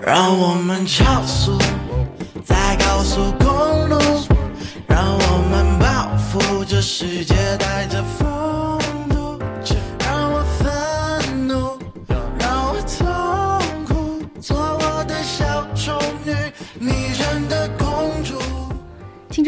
[0.00, 1.58] 让我们超速
[2.44, 3.49] 在高速公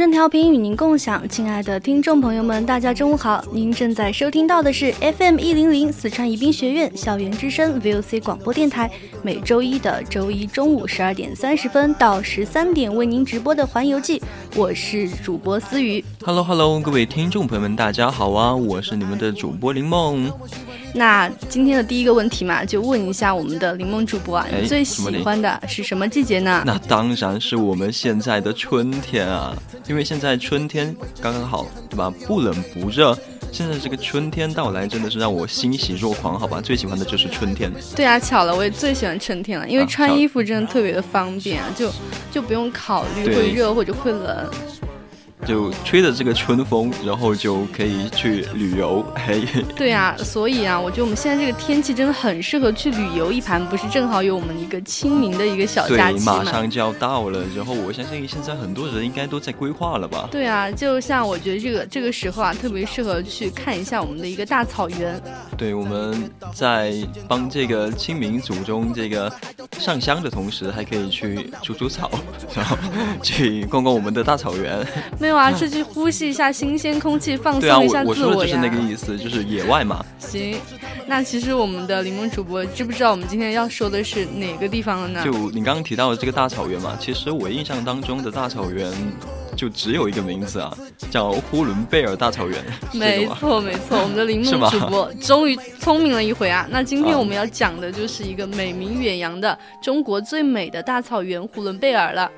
[0.02, 3.40] 正调频与您共享，亲爱的听众朋友们，大家中午好！
[3.52, 8.90] 您正在收听到的是 FM 一零零四川宜宾学院校园之声 VOC 广播电台，
[9.22, 14.20] 每周一的周一中午十二点三十分到十三点为您直播的环游记，
[14.54, 16.04] 我是主播思雨。
[16.24, 18.54] Hello Hello，各位听众朋友们，大家好啊！
[18.54, 20.30] 我是你们的主播林梦。
[20.94, 26.62] 那今天的第一个问题嘛，就问一下我们的林梦主播啊，你最喜欢的是什么季节呢？
[26.66, 29.56] 那当然是我们现在的春天啊，
[29.88, 32.12] 因为现在春天刚刚好，对吧？
[32.26, 33.16] 不冷不热。
[33.52, 36.58] 现在这个春天到来，真的是让我欣喜若狂，好吧？
[36.58, 37.70] 最喜欢的就是春天。
[37.94, 41.92] 对啊，巧了，我也最喜欢春天了，因为穿衣服真的特别的方便啊，就
[42.32, 44.50] 就不用考虑会热或者会冷。
[45.46, 49.04] 就吹着这个春风，然后就可以去旅游。
[49.26, 49.42] 嘿，
[49.74, 60.28] 对啊，所以啊，我觉得我们现在这个天气真的很适合去旅游一盘，不是正好有我们一个清明的一个小假期马上就要到了，然后我相信现在很多人应该都在规划了吧？
[60.30, 65.20] 对啊，就像我觉得这个这个时候啊，特别适合去看一下我们的一个大草原。
[65.58, 66.94] 对，我们在
[67.26, 69.32] 帮这个清明祖宗这个
[69.78, 72.08] 上香的同时，还可以去除除草，
[72.54, 72.76] 然后
[73.22, 74.86] 去逛逛我们的大草原。
[75.18, 75.31] 没有。
[75.36, 78.22] 啊，是去呼吸一下新鲜空气，放松一下自我呀。
[78.26, 80.04] 我说的就是那个意思，就是野外嘛。
[80.18, 80.56] 行，
[81.06, 85.24] 那其实我们的柠檬主播知不知道我们今天要说的是哪个地方了呢？
[85.24, 88.90] 就你刚刚提到的这个大草原嘛，其实我印象当中的大草原
[89.56, 90.76] 就只有一个名字啊，
[91.10, 92.64] 叫呼伦贝尔大草原。
[92.92, 96.66] 没错没错，我们的柠檬主播终于聪明了一回啊。
[96.70, 102.30] 那今天我们要讲的就是一个美名远扬的中国最美的大草原——呼伦贝尔了。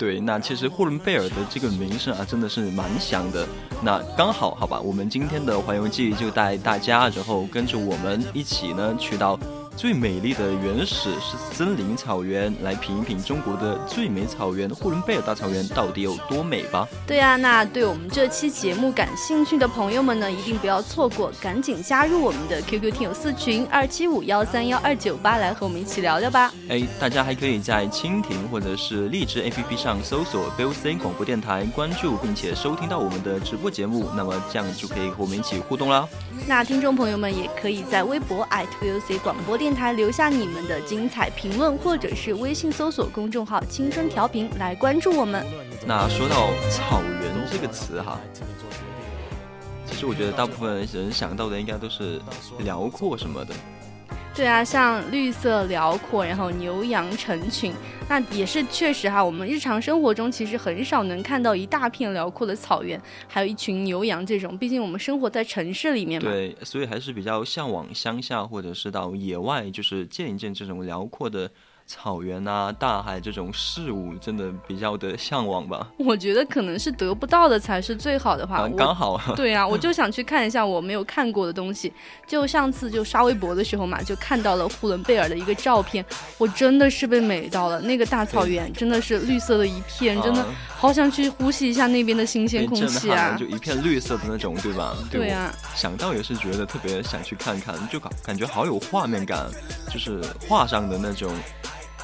[0.00, 3.46] 对，那其实呼伦贝尔的这个名声啊，真的是蛮响的。
[3.82, 9.38] 那刚好，好吧，我们今天的环游记就带大家，然后跟着我们一起呢，去到。
[9.76, 16.86] 最美丽的原始是森林草原，来品一品中国的最美草原——呼伦贝尔大草原到底有多美吧？
[17.06, 26.52] 对啊，那对我们这期节目感兴趣的朋友们呢，一定不要错过，赶紧加入我们的 QQ 听友四群二七五幺三幺二九八，来和我们一起聊聊吧。
[26.68, 36.06] 哎，大家还可以在蜻蜓或者是荔枝 APP 上搜索 VOC 广播电台，关注并且收听到我们的直播节目，那么这样就可以和我们一起互动啦。
[36.46, 39.70] 那听众朋友们也可以在微博 @VOC 广播电。
[39.80, 45.46] 台留下你们的精彩评论，或者是微信搜索公众号“青春调频”来关注我们。
[45.86, 48.20] 那说到草原这个词哈，
[49.86, 52.20] 其实我觉得大部分人想到的应该都是
[52.58, 53.54] 辽阔什么的。
[54.34, 57.74] 对啊，像绿色辽阔，然后牛羊成群，
[58.08, 59.22] 那也是确实哈。
[59.22, 62.98] 我们日常生活中其实很少能看到一大片辽阔的草原，
[63.28, 64.56] 还有一群牛羊这种。
[64.56, 66.30] 毕竟我们生活在城市里面嘛。
[66.30, 71.50] 对，所以还是比较向往乡下，或者是到野外，就是见一见这种辽阔的。
[71.90, 75.88] 草原啊，大海这种事物，真的比较的向往吧。
[75.96, 78.68] 我觉得可能是得不到的才是最好的话。
[78.76, 79.20] 刚好。
[79.34, 81.92] 对啊，我就想去看一下我没有看过的东西。
[82.28, 86.04] 就上次就刷微博的时候嘛，就看到了呼伦贝尔的一个照片，
[86.38, 87.80] 我真的是被美到了。
[87.80, 93.36] 那个大草原真的是绿色的一片，真的好想去呼吸一下那边的新鲜空气啊！
[93.36, 94.96] 就一片绿色的那种，对吧？
[95.10, 95.52] 对啊。
[95.74, 99.50] 想到也是觉得特别想去看看，就感感觉好有画面感，
[99.92, 101.28] 就是画上的那种。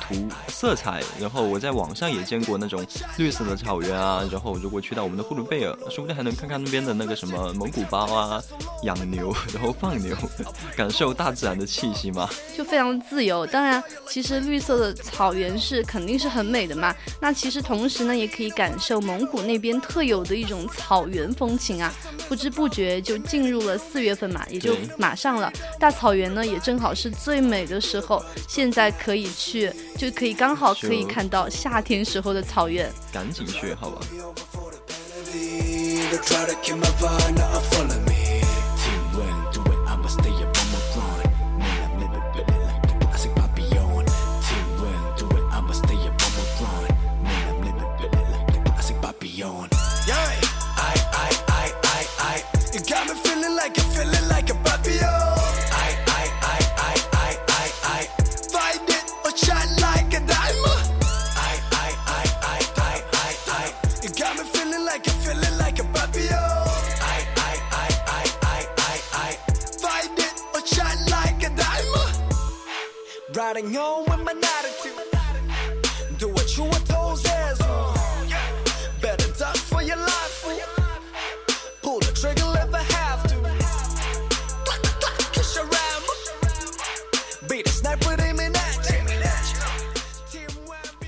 [0.08, 1.02] 涂色彩。
[1.20, 2.84] 然后我在网上也见过那种
[3.16, 8.42] 绿色的草原啊，然后如果去到我们的呼伦贝尔，说不定还能看看那边的那个什么蒙古包啊，
[8.82, 10.16] 养牛，然后放牛，
[10.76, 13.46] 感受大自然的气息嘛，就非常自由。
[13.46, 16.94] 当然，其实绿色的草原是肯定是很美的嘛。
[17.20, 21.92] 那其实同时呢，也可以感受蒙古那边特有的一种草原风情啊。
[22.28, 25.52] 不知不觉就进入了四月份嘛，也就马上了。
[25.78, 28.22] 大草原呢，也正好是最美的时候。
[28.48, 32.92] 现在可以去，就可以刚好可以看到夏天时候的草原。
[33.12, 34.00] 赶紧去，好吧。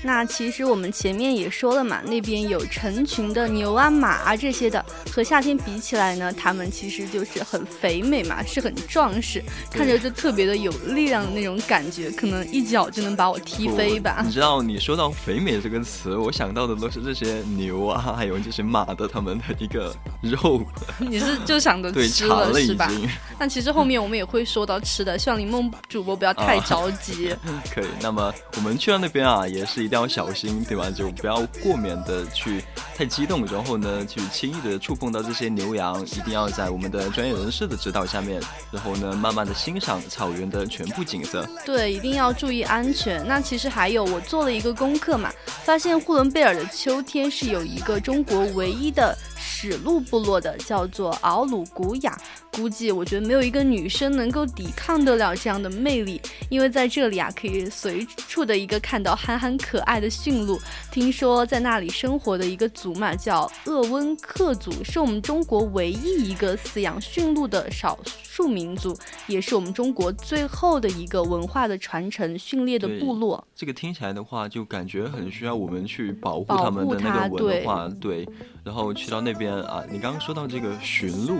[0.09, 4.83] 那其实我们前面也说了嘛，那边有成群的牛啊、马啊这些的，
[5.19, 14.23] 和夏天比起来呢，他们其实就是很肥美嘛，是很壮实，看着就特别的有力量的那种感觉，可能一脚就能把我踢飞吧。
[14.25, 20.63] 你知道，你说到肥美这个词，我想到的都是这些牛啊，还有这些马的它们的一个肉。
[20.99, 22.89] 你是就想着吃了是吧？
[23.37, 27.35] 那其实后面我们也会说到吃的，希望柠檬主播不要太着急。
[27.75, 30.07] 可以，那么我们去到那边啊，也是一定要。
[30.07, 30.89] 小心，对吧？
[30.89, 32.63] 就不要过敏的去
[32.95, 36.05] 太激动，然后呢，去轻易的触碰到这些牛羊。
[36.05, 38.41] 一定要在我们的专业人士的指导下面，
[38.71, 41.47] 然后呢，慢慢的欣赏草原的全部景色。
[41.65, 43.25] 对，一定要注意安全。
[43.27, 45.31] 那其实还有，我做了一个功课嘛，
[45.63, 49.17] 发现呼伦贝尔的秋天是有一个中国唯一的。
[49.39, 52.15] 史路部落的叫做敖鲁古雅，
[52.51, 60.59] 估计我觉得没有一个女生能够抵抗得了这样的魅力，因为在这里啊，可以随处的一个看到憨憨可爱的驯鹿。
[60.91, 68.97] 听说在那里生活的一个族嘛，叫鄂温克族，是我们中国唯一一个饲养驯鹿的少数民族，
[69.27, 73.45] 也是我们中国最后的一个文化的传承训练的部落。
[73.55, 78.27] 这个听起来的话，就感觉很需要我们去保护他们的那个文化，对。
[78.61, 81.39] 然后去到那边啊，你刚刚说到这个驯鹿，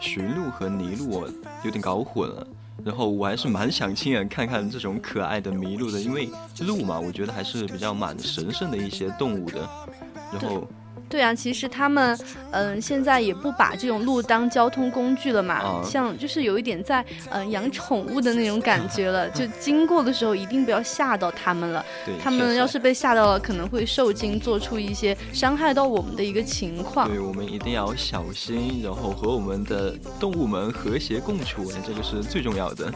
[0.00, 1.28] 驯鹿和麋鹿我
[1.64, 2.46] 有点搞混了。
[2.84, 6.28] 然后我还是蛮想亲眼看看这种可爱的麋鹿的，因为
[6.60, 9.68] 鹿嘛，我觉得还是比较蛮神圣的一些动物的。
[10.32, 10.66] 然后。
[11.16, 12.18] 对啊，其实他们，
[12.50, 19.26] 嗯，现在也不把这种路当交通工具了嘛，像就是有一点在，嗯，养宠物的那种感觉了。
[19.30, 21.82] 就 经过的时候，一定不要吓到他们了。
[22.04, 27.08] 对，他们要是被吓到了，可能会受惊，做出一些伤害到我们的一个情况。
[27.08, 32.92] 对，我们一定要小心，然后和我们的动物们和谐共处，这个是最重要的。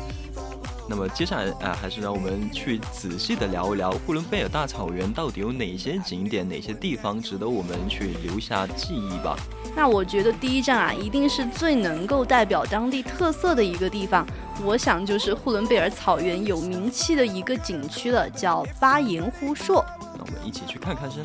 [0.91, 9.37] 那么接下来啊，还是让我们去仔细的聊一聊呼伦贝尔大草原到底有哪些景点、哪些地方值得我们去留下记忆吧。
[9.77, 14.27] 那我觉得第一站啊，一定是最能够代表当地特色的一个地方，
[14.65, 19.87] 我想就是呼伦贝尔草原有名气的一个景区了，叫巴彦呼硕。
[20.19, 21.23] 那我们一起去看看先。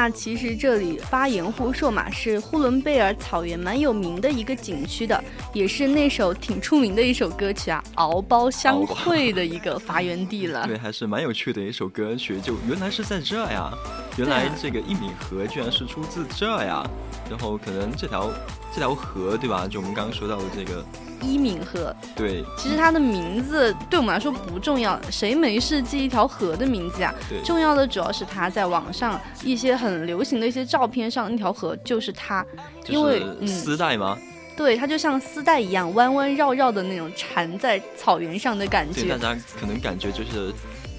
[0.00, 10.64] 那其实这里巴彦呼硕嘛，是呼伦贝尔草原蛮有名的一个景区的，也是那首挺出名的一首歌曲啊，敖包相会的一个发源地了。
[10.66, 13.70] 对，还是蛮有趣的一首歌曲，就原来是在这呀，
[14.16, 16.84] 原来这个一米河居然是出自这呀，
[17.28, 18.30] 然后可能这条
[18.74, 19.66] 这条河对吧？
[19.68, 20.84] 就我们刚刚说到的这个。
[21.22, 27.14] 伊敏河，对，其实它的名字对我们来说不重要，谁没事记一条河的名字啊？
[27.28, 32.42] 对，重要的主要是它在网上一些很流行的一些照片上那条河就是它，
[32.88, 34.16] 因为丝带吗？
[34.56, 39.02] 对，它就像丝带一样弯弯绕绕的那种缠在草原上的感觉。
[39.02, 40.50] 对，大家可能感觉就是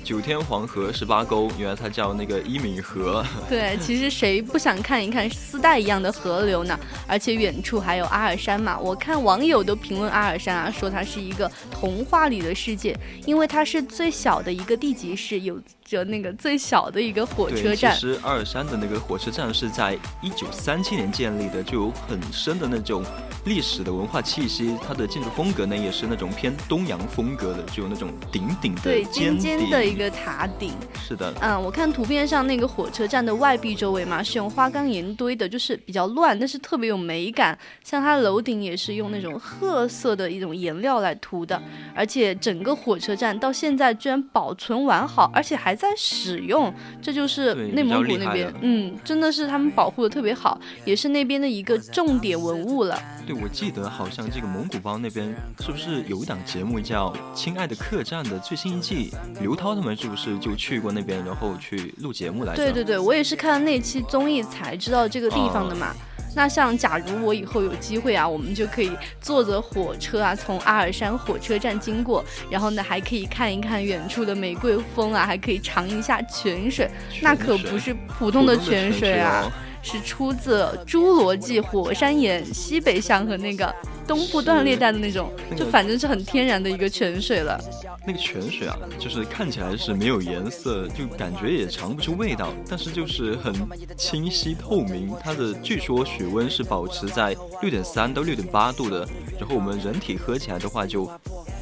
[0.03, 3.23] 九天黄河十八沟，原来它叫那个伊敏河。
[3.47, 6.77] 对，其实谁不想看一看丝带一样的河流呢？
[7.07, 8.77] 而且远处还有阿尔山嘛。
[8.79, 17.93] 我看网友都评论阿尔山啊，说它是一个童话里的世界，因为它是最小的一个地级市，有着那个最小的一个火车站。
[17.93, 23.03] 其实阿尔山的那个火车站是在一九三七年建立的，就有很深的那种
[23.45, 24.77] 历史的文化气息。
[24.87, 30.71] 它的建筑风格呢，也是那种偏东洋风格的，就有那种顶顶的对尖尖的一个塔顶。
[30.93, 37.57] 是的，嗯，我看图片上那个火车站的外壁周围嘛，是用花岗岩堆的，就是比较乱，但是特别有美感。
[37.83, 41.61] 像它楼顶也是用那种褐色的一种颜料来涂的，
[41.93, 46.71] 而且整个火车站到现在居然保存完好，而且还在使用，
[47.01, 53.01] 这就是内蒙古那边，嗯，真的是他们保护的特别好，也是那边的一个重点文物了。
[53.25, 59.11] 对，我记得好像这个蒙古包那边是不是有一档节目叫《亲爱的客栈》的最新一季，
[59.41, 62.63] 刘涛他们是不是就去过那边，然后去录节目来着？
[62.63, 65.95] 对对对，我也是看了那期综艺才知道这个地方的嘛。
[66.35, 76.89] 那像假如我以后有机会啊，我们就可以坐着火车啊，从阿尔山火车站经过，然后呢还可以看一看远处的玫瑰峰啊，还可以尝一下泉水，
[77.21, 79.51] 那可不是普通的泉水啊。
[79.81, 83.73] 是出自侏罗纪火山岩西北向和那个
[84.07, 87.59] 东部断裂带的那种，就反正是很天然的一个泉水了。
[88.05, 93.53] 那个泉水啊，就是看起来是没有颜色，就感觉也尝不出味道，但是就是很
[93.95, 95.13] 清晰透明。
[95.21, 99.07] 它的据说水温是保持在六点三到六点八度的，
[99.39, 101.09] 然后我们人体喝起来的话就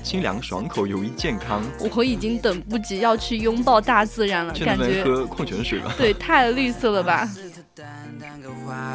[0.01, 1.61] 清凉爽口，有益健康。
[1.93, 5.93] 我已经等不及要去拥抱大自然了，感觉喝矿泉水吧。
[5.97, 7.29] 对，太绿色了吧。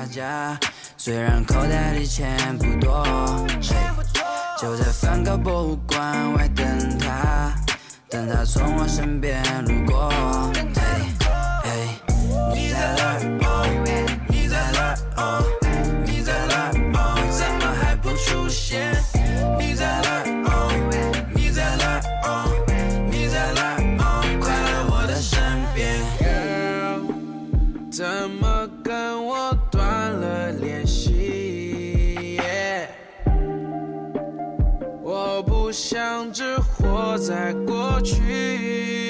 [0.07, 0.59] 家，
[0.97, 3.07] 虽然口袋里钱不多，
[4.61, 7.55] 就在梵高博物馆外等他，
[8.09, 10.11] 等他从我身边路过。
[35.47, 39.04] 不想只活在过去。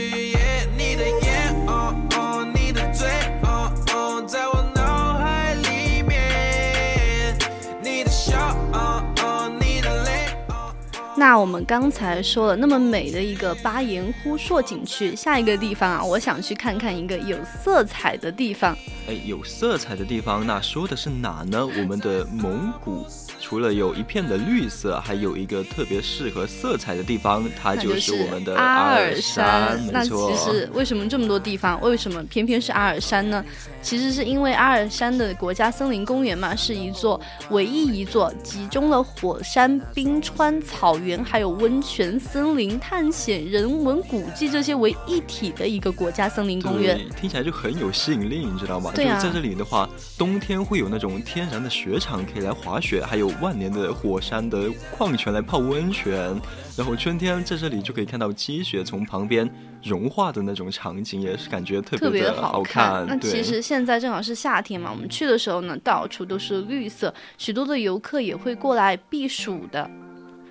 [11.24, 18.76] 那我们刚才说了那么美的一个巴彦呼硕景区，下一个地方啊，我想去看看一个有色彩的地方。
[19.08, 21.66] 哎，有色彩的地方，那说的是哪呢？
[21.66, 23.06] 我们的蒙古。
[23.40, 29.78] 除了有一片的绿色，还有一个特别适合色彩的地方，它就是我们的阿尔山。
[29.92, 33.44] 那其实为什么这么多地方，为什么偏偏是阿尔山呢？
[33.82, 46.98] 其实是因为阿尔山的国家森林公园嘛，是一座唯一一座集中了火山、冰川、草原，还有温泉、森林、探险、人文古迹这些为一体的一个国家森林公园。
[47.20, 48.90] 听起来就很有吸引力，你知道吗？
[48.94, 49.18] 对啊。
[49.20, 53.30] 在这里的话，冬天会有那种天然的雪场可以来滑雪，还有。
[53.40, 56.40] 万年的火山的矿泉来泡温泉，
[56.76, 59.46] 然后春天在这里就可以看到积雪从旁边
[59.82, 63.04] 融化的那种场景，也是感觉特别的好看。
[63.08, 69.90] 那其实现在正好是夏天嘛，我们去的时候呢，到处都是绿色，许多的游客也会过来避暑的。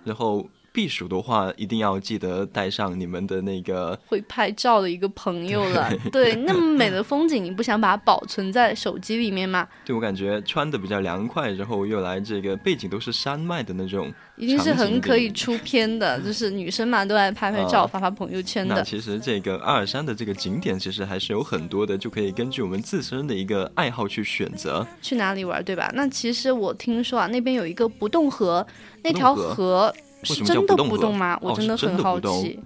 [0.04, 0.50] 然后。
[0.74, 5.90] 避暑的话，一定要记得带上你们的那个会拍照的一个朋友了。
[6.12, 9.68] 对，那么美的风景，你不想把它保存在手机里面吗？
[9.86, 16.20] 对我感觉穿的比较凉快，然后又来这个背景都是山脉的那种，一定是很可以出片的。
[16.22, 18.76] 就是女生嘛，都爱拍拍照、发发朋友圈的。
[18.76, 25.92] 那其实这个阿尔山的这个景点，其实还是有很多的，就可以根据我们自身的一个爱好去选择去哪里玩，对吧？
[25.94, 28.66] 那其实我听说啊，那边有一个不动河，
[29.04, 29.94] 那条河。
[30.24, 31.38] 是真的不动吗？
[31.42, 32.60] 我真的很好奇。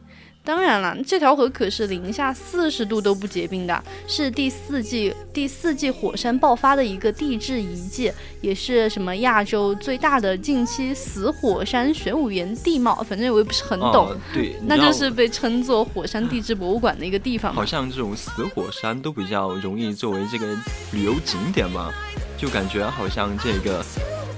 [0.44, 8.10] 当然了，这条河可是零下四十度都不结冰的，是第四季第四季火山爆发的一个地质遗迹，
[8.40, 13.04] 也是什么亚洲最大的近期死火山玄武岩地貌。
[13.04, 14.16] 反正我也不是很懂。
[14.34, 17.54] 对， 那就是被称作火山地质博物馆的一个地方。
[17.54, 20.58] 好像这种死火山都比较容易作为这个
[20.94, 21.92] 旅游景点嘛，
[22.38, 23.84] 就感觉好像这个，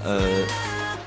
[0.04, 0.24] 呃。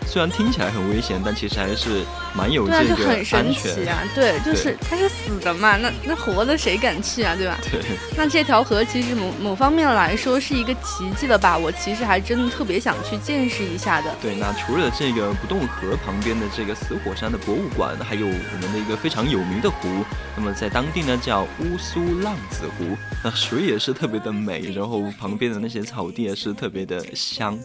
[0.07, 2.03] 虽然听起来很危险，但其实还是
[2.35, 4.03] 蛮有这个很神奇啊！
[4.15, 7.35] 对，就是它是死的嘛，那那活的谁敢去啊？
[7.37, 7.59] 对吧？
[7.71, 7.81] 对。
[8.17, 11.57] 那这条河其实某某方面来说是一个奇迹了吧？
[11.57, 14.15] 我其实还真的特别想去见识一下的。
[14.21, 20.05] 对，那除了这个不动河旁边的这个死火山的博物馆，还有我们的一个非常有名的湖，
[20.37, 27.59] 那么在当地呢叫乌苏浪子湖，那水也是特别的美，然后旁边的那些草地也是特别的香。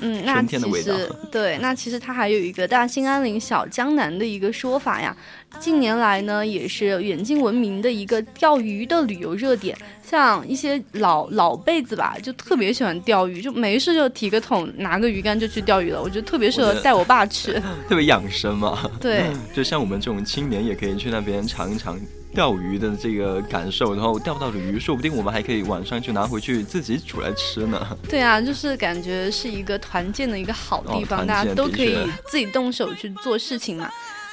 [0.00, 5.16] 嗯，那其实对，那其实它还有一个大兴安岭小江南的一个说法呀。
[5.60, 9.76] 近年来呢，也是远近闻名的一个钓鱼的旅游热点。
[10.02, 16.02] 像一些老老辈子吧，就特别喜欢钓鱼，就没事就提个桶，拿个鱼竿就去钓鱼了。
[16.02, 17.52] 我觉得特别适合带我爸去，
[17.88, 18.90] 特别养生嘛。
[19.00, 21.98] 对， 就像我们这种青年也可以去那边尝一尝。
[22.34, 27.96] 钓鱼的这个感受，然后钓到的鱼，说不定我们还可以晚上就拿回去自己煮来吃呢。
[28.08, 33.88] 对啊，就是感觉是一个团建的一个好地方，大家都可以自己动手去做事情嘛。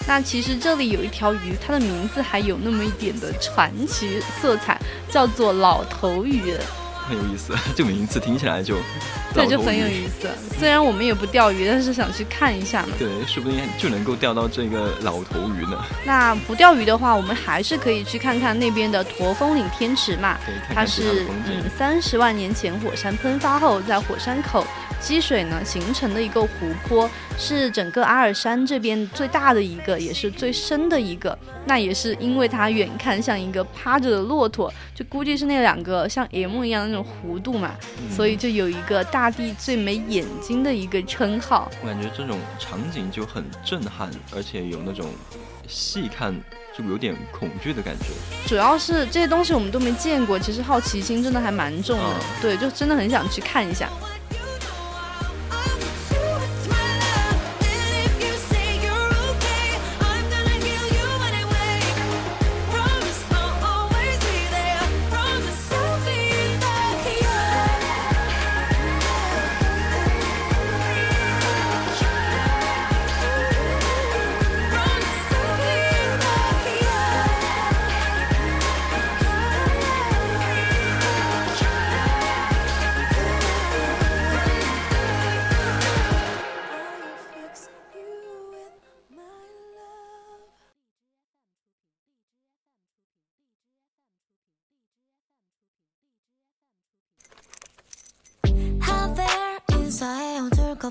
[0.08, 6.55] 那其实这里有一条鱼，它的名字还有那么一点的传奇色彩，叫做老头鱼。
[7.11, 8.77] 很有意思，这个名字听起来就
[9.33, 10.29] 对，就很有意思。
[10.57, 12.89] 虽然我们也不钓鱼，但是想去看一下嘛。
[12.97, 15.83] 对，说不定就能够钓到这个老头鱼呢。
[16.07, 20.37] 那不钓鱼的话，我们还是可以去看看那边的驼峰岭天池嘛。
[20.73, 24.65] 它是嗯，三十万年前火山喷发后，在火山口。
[25.01, 26.47] 积水呢形成的一个湖
[26.87, 27.09] 泊，
[27.41, 31.36] 是整个阿尔山这边最大的一个，也是最深的一个。
[31.65, 37.71] 那也是因为它远看像一个趴着的骆驼，就估计是那两个像 M 一样的那种弧度嘛，
[38.15, 41.69] 所以就有一个大地最美眼睛的一个称号。
[41.81, 45.07] 我感觉这种场景就很震撼，而且有那种
[45.67, 46.33] 细看
[46.77, 48.05] 就有点恐惧的感觉。
[48.48, 52.05] 主要是这些东西我们都没见过，其实好奇心真的还蛮重的。
[52.39, 53.89] 对，就真的很想去看一下。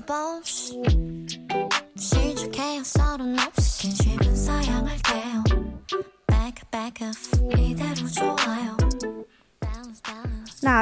[0.07, 0.41] 那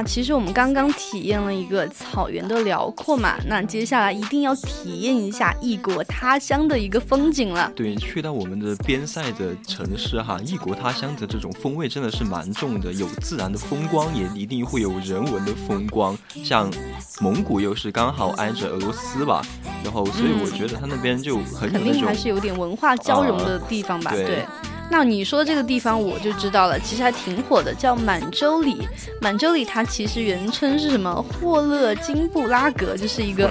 [0.10, 7.72] 其实我们刚刚体验了一个草原的辽阔嘛，那接下来一定要体验一下异国他乡的一个风景了。
[7.76, 16.18] 对，去到我们的边塞的城市哈，异国他乡的这种风味真的是蛮重的，有自然的风光，也一定会有人文的风光。
[16.44, 16.74] 像
[17.22, 19.46] 蒙古又是刚好挨着俄罗斯吧，
[19.84, 24.44] 然后所以我觉得他那边就很肯定还是有点文化交融的地方吧，对。
[24.90, 28.88] 那你说这个地方我就知道了，其实还挺火的，叫满洲里。
[29.22, 31.24] 满洲里它其实原称是什么？
[31.42, 33.50] 霍勒金布拉格，就是一个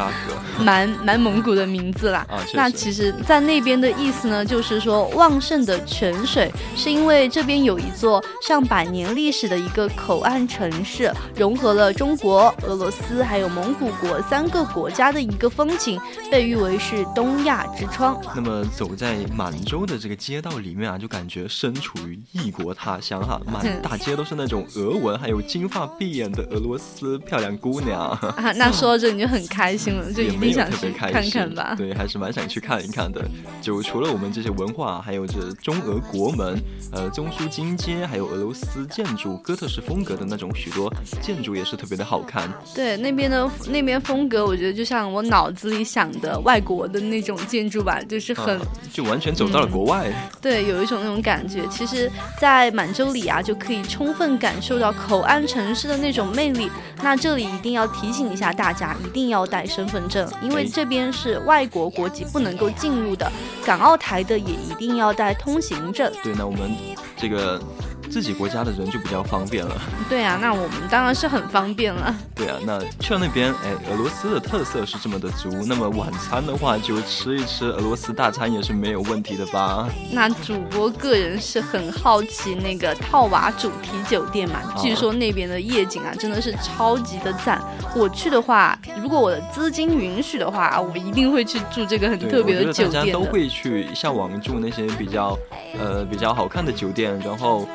[0.60, 2.26] 蛮蛮蒙古的名字啦。
[2.54, 18.18] 那其实，在那边的意思呢，就是说旺盛的泉水，是因为这边有一座上百年历史的一个口岸城市，融合了中国、俄罗斯还有蒙古国三个国家的一个风情，被誉为是东亚之窗。
[18.34, 28.52] 那么走在满洲的这个街道里面啊，就感觉身处于异国他乡 哈，满大街都是那种俄文，还有金发碧眼的俄罗斯漂亮姑娘啊。
[28.56, 31.74] 那说到这你就很开心了，就一定想去看看吧。
[31.76, 33.22] 对，还是蛮想去看一看的。
[33.60, 36.58] 就除了我们这些文化，还有这中俄国门，
[36.92, 42.50] 呃，中苏金街，还有俄罗斯建筑哥特式风格的那种许多建筑也是特别的好看。
[42.74, 48.58] 对，那边的那边风格，我觉得就像我脑子里想的外国的那种建筑吧，就是很
[48.92, 50.10] 就完全走到了国外。
[50.40, 51.17] 对，有一种那种。
[51.20, 56.70] 感觉其实，在满洲里啊，就可以充分感受到口岸城市的那种魅力。
[57.02, 63.30] 那这里一定要提醒一下大家，一定要带身份证，因为这边是外国国籍不能够进入的。
[63.64, 66.12] 港澳台的也一定要带通行证。
[66.22, 66.70] 对，那我们
[67.16, 67.60] 这个
[68.08, 69.76] 自己国家的人就比较方便了。
[70.08, 72.14] 对啊，那我们当然是很方便了。
[72.34, 79.88] 对啊，那去了那边，哎，俄罗斯的特色是这么的足，那么晚餐的话就吃一吃俄罗斯大餐也是没有问题的吧？
[80.10, 87.62] 那主播个人是很好奇那个套娃主题酒店嘛，据说那边的夜景啊真的是超级的赞。
[87.94, 92.92] 我去的话，如果我的资金允许的话，我一定会去住这个很特别的酒店。
[92.92, 95.36] 大家都会去向往住那些比较
[95.78, 97.66] 呃比较好看的酒店，然后。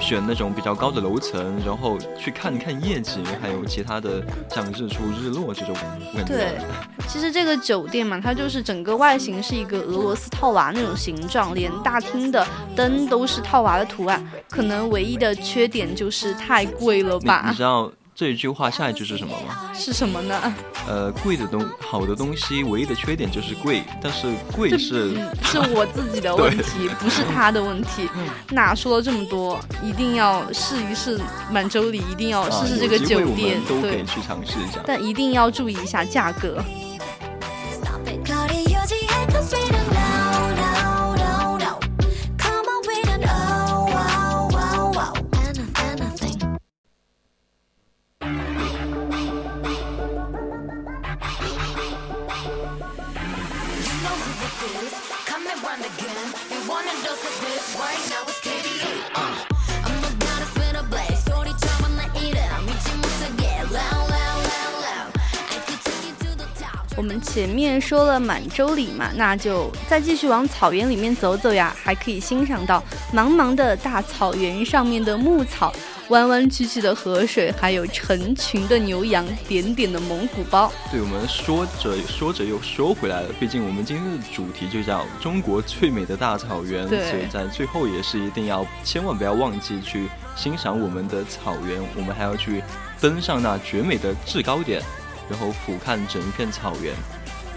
[0.00, 5.74] 选那种比较高的楼层，然后去看看夜景，还有其他的像日出日落这种
[6.14, 6.32] 感觉。
[6.32, 6.58] 对，
[7.08, 14.26] 其实这个酒店嘛，它就是整个外形是一个俄罗斯套娃那种形状，连大厅的灯都是套娃的图案。
[14.48, 17.46] 可能唯一的缺点就是太贵了吧？
[17.50, 17.90] 你知道？
[18.18, 19.70] 这一句话下一句是什么吗？
[19.72, 20.52] 是什么呢？
[20.88, 28.10] 呃，贵的东好的东西，唯一的缺点就是贵，但是贵是是我自己的问题，不是他的问题。
[28.50, 31.20] 哪说了这么多，一定要试一试
[31.52, 36.60] 满洲里，一定要试试这个酒店，都可以去尝试一下，但一定要注意一下价格。
[66.96, 72.82] 我们前面说了满洲里嘛，那就再继续往草原里面走走呀，还可以欣赏到
[73.14, 75.72] 茫茫的大草原上面的牧草。
[76.08, 80.72] 弯弯曲曲的河水，还有成群的牛羊，点点的蒙古包。
[80.90, 92.62] 对，我们说着说着又说回来了，毕竟我们今天的主题就叫中国最美的大草原，所以在最后也是一定要千万不要忘记去欣赏我们的草原，我们还要去
[93.00, 94.80] 登上那绝美的制高点，
[95.28, 96.94] 然后俯瞰整一片草原。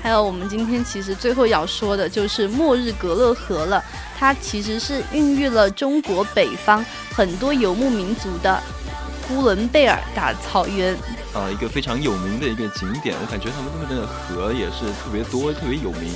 [0.01, 3.83] 还有，我们今天其实最后要说的就是末日格勒河了。
[4.17, 6.85] 它其实是孕育了中国北方
[7.15, 8.61] 很多游牧民族的
[9.27, 10.95] 呼伦贝尔大草原。
[11.33, 13.15] 啊，一个非常有名的一个景点。
[13.21, 16.11] 我感觉他们那边的河也是特别多，特别有名。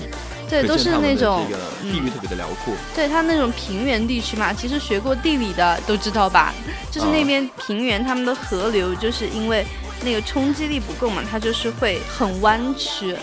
[0.50, 2.74] 对，都是那种这个地域特别的辽阔。
[2.94, 6.54] 对，它那种平原地区嘛，其实学过地理的都知道吧？
[6.92, 9.66] 就是那边平原，他们的河流就是因为
[10.04, 13.16] 那个冲击力不够嘛，它就是会很弯曲。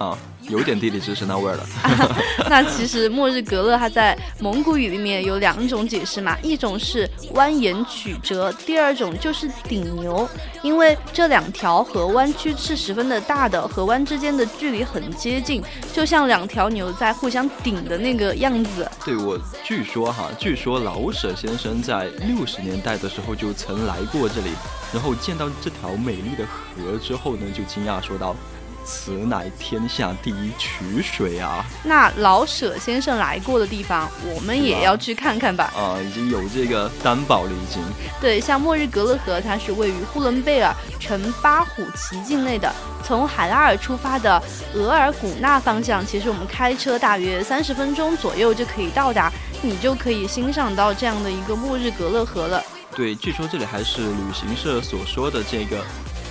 [0.00, 0.16] 啊，
[0.48, 1.66] 有点地理知识那味儿了。
[2.48, 10.26] 那其实末日格勒它在蒙古语里面有两种解释嘛，一种是蜿蜒曲折，第二种就是顶牛。
[10.62, 18.90] 因为这两条河弯曲是十分的大的，河湾之间的距离很接近，就像两条牛在互相顶的那个样子。
[19.04, 24.48] 对我据说哈，据说老舍先生在六十年代的时候就曾来过这里，
[24.94, 28.34] 然后见到这条美丽的河之后呢，就惊讶说道。
[28.84, 31.64] 此乃天下第一曲水啊！
[31.84, 35.72] 那老舍先生来过的地方，我们也要去看看吧。
[35.76, 37.82] 啊，已经有这个担保了，已经。
[38.20, 42.72] 对，像末日格勒河，它是位于呼伦贝尔城巴虎旗境内的。
[43.04, 44.42] 从海拉尔出发的
[44.74, 52.62] 额尔古纳方向，其实我们开车大约三十分钟左右就可以到达，你就可以欣赏到这样的一个末日格勒河了。
[52.94, 55.78] 对，据说这里还是旅行社所说的这个。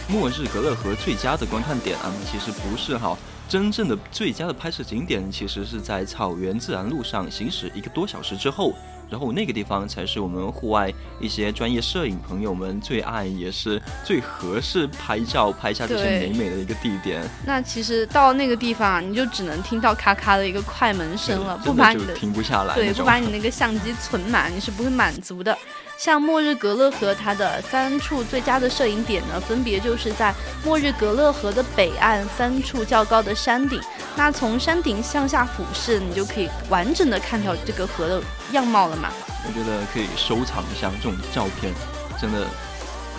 [0.10, 3.16] 末日格勒河最佳的观看点啊，其实不是哈，
[3.48, 8.74] 真正的最佳的拍摄景点，其实是在草原自然路上行驶一个多小时之后，
[9.08, 17.22] 然后那个地方才是我们户外一些专业摄影朋友们最爱，也是最合适拍照拍下这些美美的一个地点。
[17.46, 25.56] 那其实到那个地方，你就只能听到咔咔的一个快门声了，不把你的停不下来，对，不把你那个相机存满，你是不会满足的。
[26.00, 30.34] 像末日格勒河，它的三处最佳的摄影点呢，分别就是在
[30.64, 33.82] 末日格勒河的北岸三处较高的山顶。
[34.16, 39.10] 那从山顶向下俯视，你就可以完整的看到这个河的样貌了嘛？
[39.46, 41.74] 我觉得可以收藏一下这种照片，
[42.18, 42.48] 真的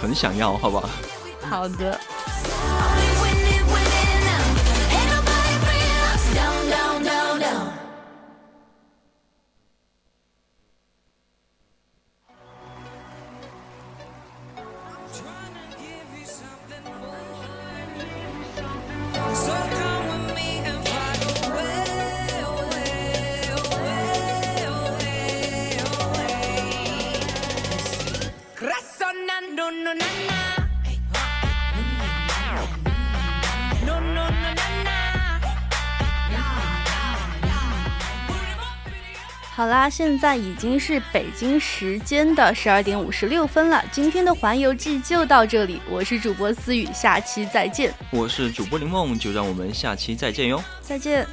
[0.00, 0.88] 很想要，好吧？
[1.50, 2.00] 好的。
[39.60, 43.84] 好啦，现在已经是北京时间的十二点五十六分了。
[43.92, 47.92] 今天的环游记就到这里，我是主播思雨，下期再见。
[48.10, 51.26] 我是主播林梦，就让我们下期再见哟，再见。